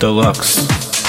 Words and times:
Deluxe. 0.00 0.99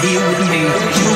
You 0.00 0.20
hold 0.20 0.36
the 0.36 1.07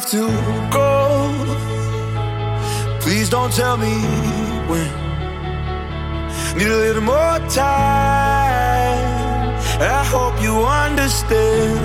have 0.00 0.10
to 0.10 0.26
go, 0.70 1.34
please 3.00 3.28
don't 3.28 3.52
tell 3.52 3.76
me 3.76 3.94
when. 4.68 4.90
Need 6.56 6.68
a 6.68 6.80
little 6.86 7.02
more 7.02 7.38
time. 7.48 9.00
I 9.98 10.02
hope 10.14 10.40
you 10.42 10.54
understand. 10.86 11.80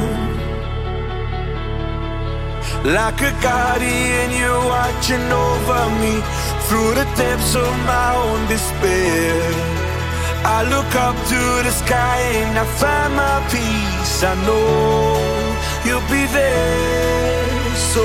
Like 2.86 3.20
a 3.22 3.34
guardian, 3.42 4.32
you're 4.40 4.66
watching 4.76 5.28
over 5.48 5.84
me 6.02 6.16
through 6.68 6.92
the 7.00 7.08
depths 7.18 7.56
of 7.56 7.72
my 7.94 8.10
own 8.24 8.48
despair. 8.48 9.42
I 10.58 10.60
look 10.74 10.92
up 10.96 11.16
to 11.32 11.42
the 11.66 11.72
sky 11.72 12.20
and 12.42 12.58
I 12.60 12.66
find 12.80 13.12
my 13.16 13.38
peace. 13.54 14.24
I 14.24 14.36
know 14.46 15.16
you'll 15.86 16.08
be 16.10 16.26
there. 16.32 17.05
So, 17.96 18.04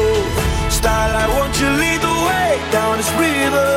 starlight, 0.69 1.29
won't 1.31 1.59
you 1.59 1.67
lead 1.67 2.01
the 2.01 2.17
way 2.29 2.63
down 2.71 2.99
this 2.99 3.11
river? 3.19 3.73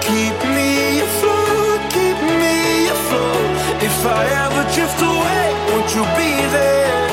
Keep 0.00 0.36
me 0.56 1.00
afloat, 1.00 1.80
keep 1.92 2.18
me 2.40 2.88
afloat. 2.88 3.82
If 3.82 3.96
I 4.06 4.22
ever 4.44 4.62
drift 4.72 4.98
away, 4.98 5.46
won't 5.68 5.94
you 5.94 6.04
be 6.16 6.30
there? 6.56 7.05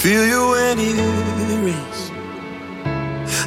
Feel 0.00 0.24
you 0.26 0.42
when 0.52 0.78
it 0.78 0.96
rains. 1.66 2.00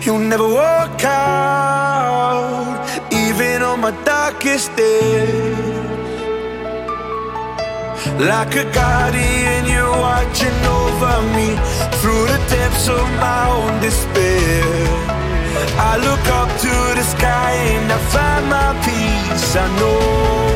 You'll 0.05 0.19
never 0.19 0.47
walk 0.47 1.03
out, 1.03 2.77
even 3.11 3.63
on 3.63 3.79
my 3.79 3.91
darkest 4.03 4.75
days. 4.75 5.57
Like 8.29 8.53
a 8.63 8.65
guardian, 8.71 9.65
you're 9.65 9.97
watching 10.09 10.59
over 10.79 11.15
me 11.37 11.49
through 11.99 12.25
the 12.31 12.39
depths 12.53 12.87
of 12.87 13.05
my 13.25 13.43
own 13.55 13.81
despair. 13.81 14.63
I 15.89 15.97
look 16.07 16.25
up 16.39 16.49
to 16.65 16.73
the 16.99 17.05
sky 17.15 17.51
and 17.73 17.91
I 17.91 17.99
find 18.13 18.45
my 18.57 18.71
peace. 18.85 19.55
I 19.55 19.65
know 19.79 20.52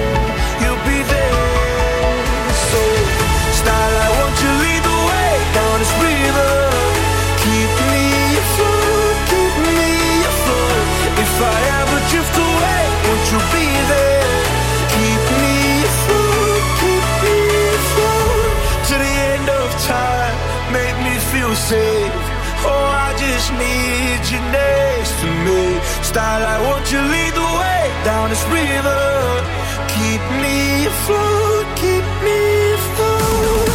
Oh, 22.65 22.89
I 23.05 23.13
just 23.17 23.51
need 23.53 24.21
you 24.31 24.39
next 24.51 25.11
to 25.21 25.27
me. 25.45 25.79
Starlight, 26.01 26.61
won't 26.67 26.91
you 26.91 26.99
lead 26.99 27.33
the 27.33 27.49
way 27.59 27.83
down 28.03 28.29
this 28.29 28.43
river? 28.49 29.01
Keep 29.93 30.23
me 30.41 30.85
afloat, 30.85 31.67
keep 31.75 32.05
me 32.25 32.39
afloat. 32.79 33.71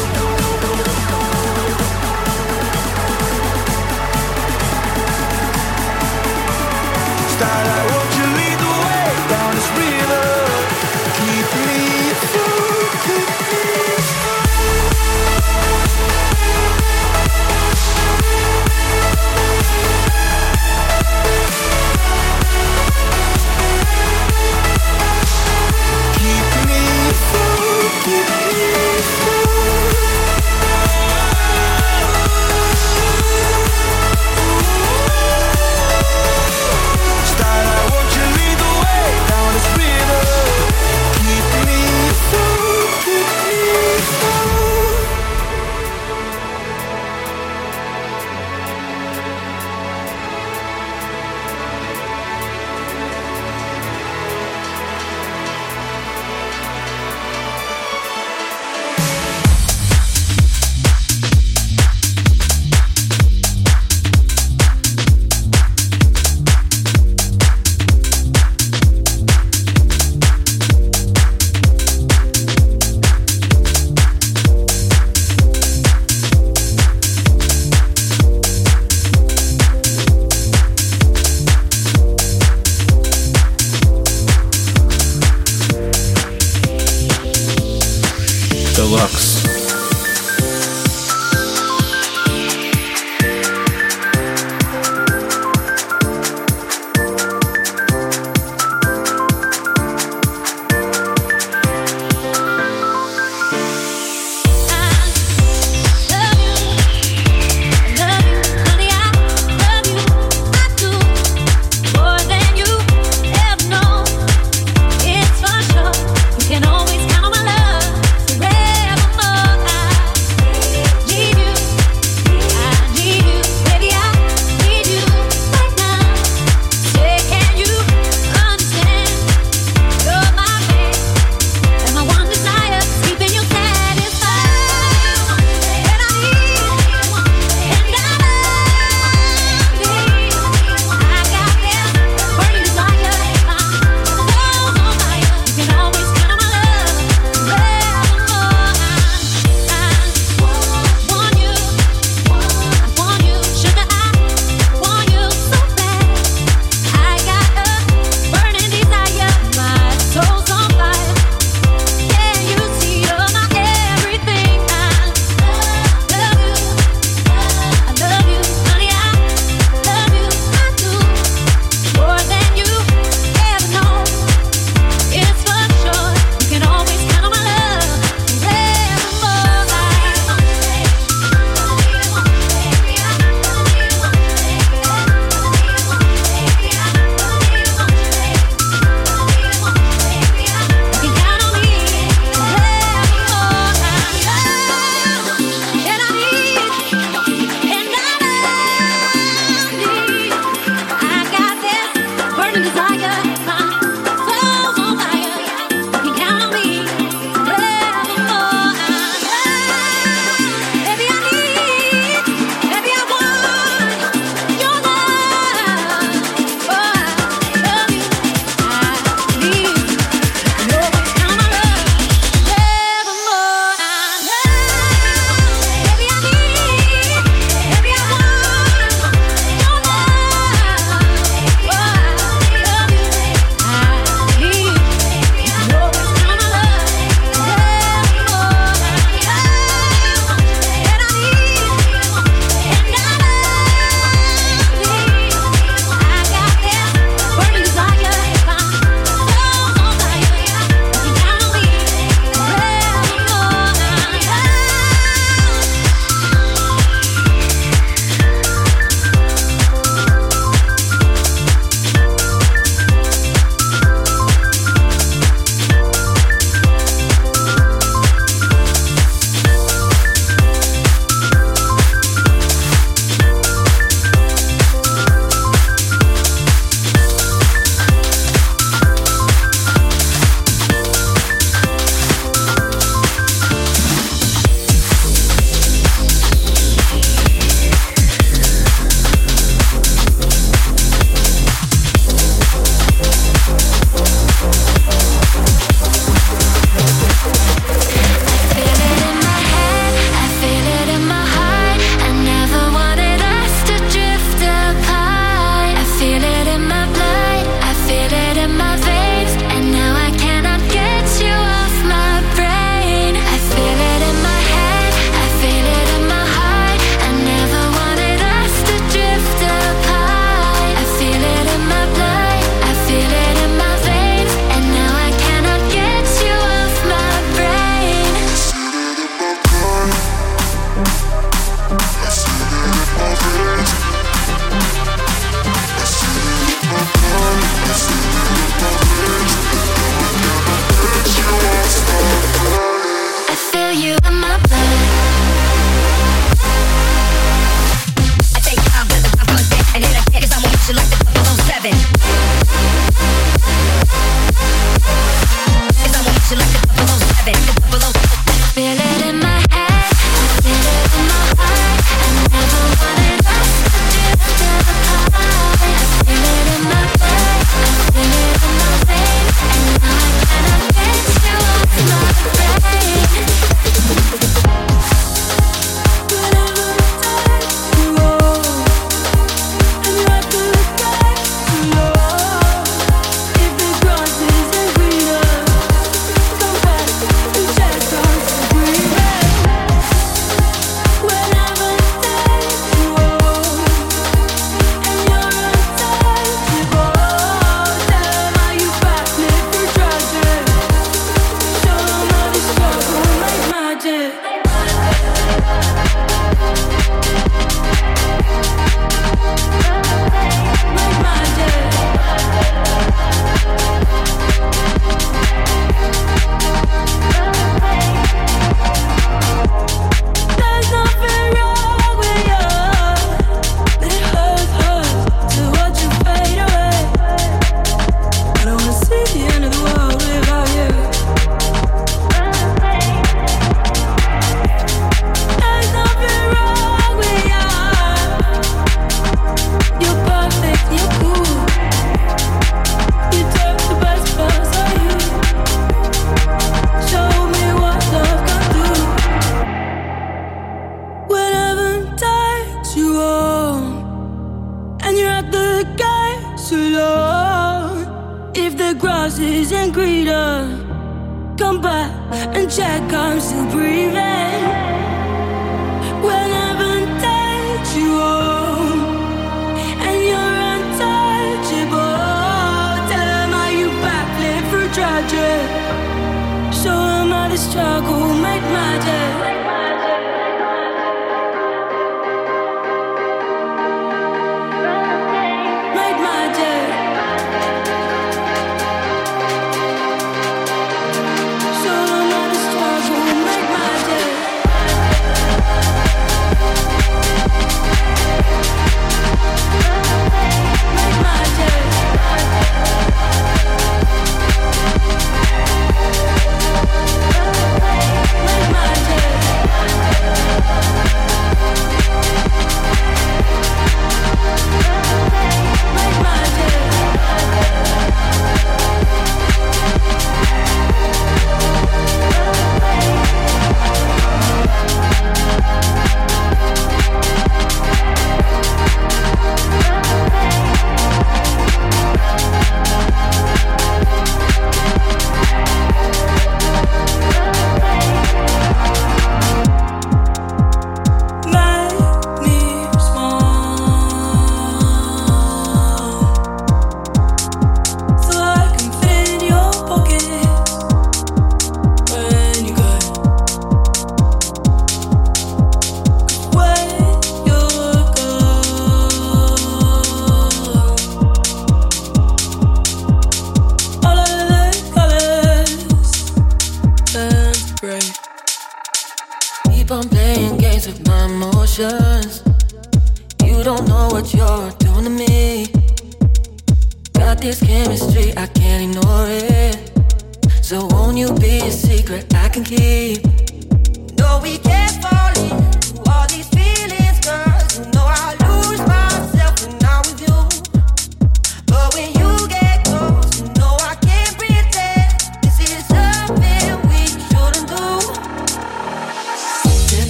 Starlight, 7.36 7.86
won't 7.90 8.11